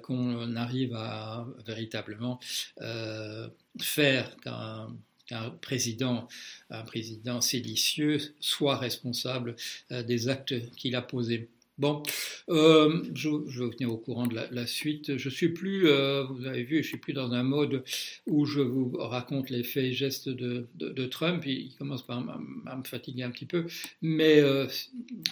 qu'on 0.02 0.56
arrive 0.56 0.94
à 0.96 1.48
véritablement 1.66 2.40
faire 3.80 4.36
qu'un 4.38 4.88
qu'un 5.28 5.50
président, 5.50 6.28
un 6.70 6.84
président 6.84 7.42
séditieux 7.42 8.20
soit 8.40 8.78
responsable 8.78 9.56
des 9.90 10.30
actes 10.30 10.54
qu'il 10.76 10.96
a 10.96 11.02
posés. 11.02 11.50
Bon, 11.78 12.02
euh, 12.48 13.04
je, 13.14 13.30
vais 13.30 13.66
vous 13.66 13.74
tenir 13.74 13.92
au 13.92 13.98
courant 13.98 14.28
de 14.28 14.40
la, 14.50 14.66
suite. 14.66 15.18
Je 15.18 15.30
suis 15.30 15.50
plus, 15.50 15.90
euh, 15.90 16.24
vous 16.24 16.46
avez 16.46 16.64
vu, 16.64 16.82
je 16.82 16.88
suis 16.88 16.98
plus 16.98 17.12
dans 17.12 17.34
un 17.34 17.44
mode 17.44 17.84
où 18.28 18.46
je 18.46 18.62
vous 18.62 18.94
raconte 18.98 19.50
les 19.50 19.62
faits 19.64 19.84
et 19.84 19.92
gestes 19.92 20.30
de, 20.30 21.06
Trump. 21.08 21.44
Il, 21.46 21.76
commence 21.78 22.06
par 22.06 22.20
à, 22.20 22.76
me 22.78 22.84
fatiguer 22.86 23.24
un 23.24 23.30
petit 23.30 23.46
peu, 23.46 23.66
mais 24.02 24.40
euh, 24.40 24.68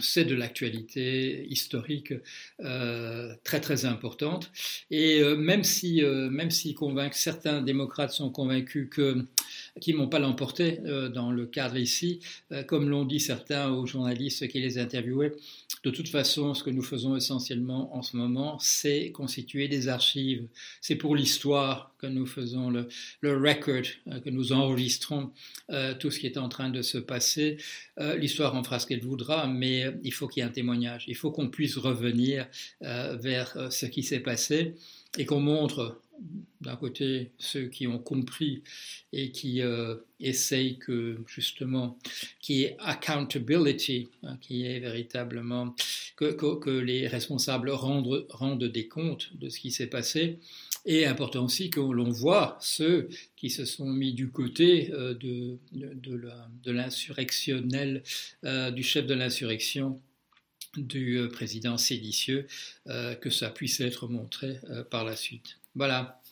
c'est 0.01 0.25
de 0.25 0.35
l'actualité 0.35 1.47
historique 1.49 2.13
très 2.59 3.61
très 3.61 3.85
importante. 3.85 4.51
Et 4.91 5.23
même 5.37 5.63
si, 5.63 6.01
même 6.01 6.51
si 6.51 6.73
convainc, 6.73 7.13
certains 7.13 7.61
démocrates 7.61 8.11
sont 8.11 8.29
convaincus 8.29 8.89
que 8.91 9.25
qui 9.81 9.93
n'ont 9.93 10.07
pas 10.07 10.19
l'emporté 10.19 10.79
dans 11.13 11.31
le 11.31 11.45
cadre 11.45 11.77
ici. 11.77 12.19
comme 12.67 12.89
l'ont 12.89 13.05
dit 13.05 13.19
certains 13.19 13.71
aux 13.71 13.85
journalistes 13.85 14.47
qui 14.47 14.59
les 14.59 14.77
interviewaient, 14.77 15.33
de 15.83 15.89
toute 15.89 16.07
façon, 16.07 16.53
ce 16.53 16.63
que 16.63 16.69
nous 16.69 16.81
faisons 16.81 17.15
essentiellement 17.15 17.93
en 17.95 18.01
ce 18.01 18.15
moment, 18.15 18.57
c'est 18.59 19.11
constituer 19.11 19.67
des 19.67 19.89
archives. 19.89 20.47
C'est 20.79 20.95
pour 20.95 21.15
l'histoire 21.15 21.93
que 21.97 22.07
nous 22.07 22.25
faisons 22.25 22.69
le, 22.69 22.87
le 23.19 23.37
record, 23.37 23.83
que 24.23 24.29
nous 24.29 24.53
enregistrons 24.53 25.31
tout 25.99 26.11
ce 26.11 26.19
qui 26.19 26.27
est 26.27 26.37
en 26.37 26.49
train 26.49 26.69
de 26.69 26.81
se 26.81 26.97
passer. 26.97 27.57
l'histoire 28.17 28.55
en 28.55 28.63
fera 28.63 28.79
ce 28.79 28.87
qu'elle 28.87 29.03
voudra, 29.03 29.47
mais 29.47 29.93
il 30.03 30.13
faut 30.13 30.27
qu'il 30.27 30.41
y 30.41 30.45
ait 30.45 30.49
un 30.49 30.53
témoignage. 30.53 31.05
Il 31.07 31.15
faut 31.15 31.31
qu'on 31.31 31.49
puisse 31.49 31.77
revenir 31.77 32.47
vers 32.81 33.71
ce 33.71 33.85
qui 33.85 34.03
s'est 34.03 34.21
passé 34.21 34.75
et 35.17 35.25
qu'on 35.25 35.39
montre 35.39 35.99
d'un 36.61 36.75
côté 36.75 37.31
ceux 37.37 37.67
qui 37.67 37.87
ont 37.87 37.99
compris 37.99 38.63
et 39.11 39.31
qui 39.31 39.61
euh, 39.61 39.95
essayent 40.19 40.77
que 40.77 41.17
justement 41.27 41.97
qu'il 42.39 42.57
y 42.57 42.63
ait 42.63 42.77
accountability, 42.79 44.09
hein, 44.23 44.37
qui 44.41 44.65
est 44.65 44.79
véritablement 44.79 45.75
que, 46.15 46.69
les 46.79 47.07
responsables 47.07 47.69
rendent, 47.69 48.63
des 48.63 48.87
comptes 48.87 49.35
de 49.35 49.49
ce 49.49 49.59
qui 49.59 49.71
s'est 49.71 49.87
passé. 49.87 50.39
Et 50.85 51.05
important 51.05 51.45
aussi 51.45 51.69
que 51.69 51.79
l'on 51.79 52.09
voit 52.09 52.57
ceux 52.61 53.09
qui 53.35 53.49
se 53.49 53.65
sont 53.65 53.89
mis 53.89 54.13
du 54.13 54.29
côté 54.29 54.91
euh, 54.91 55.13
de, 55.13 56.71
l'insurrectionnel, 56.71 58.03
euh, 58.45 58.71
du 58.71 58.83
chef 58.83 59.05
de 59.05 59.13
l'insurrection 59.13 60.01
du 60.75 61.19
président 61.31 61.77
séditieux, 61.77 62.47
que 63.21 63.29
ça 63.29 63.51
puisse 63.51 63.79
être 63.79 64.07
montré 64.07 64.57
par 64.89 65.03
la 65.05 65.15
suite. 65.15 65.59
Voilà. 65.75 66.22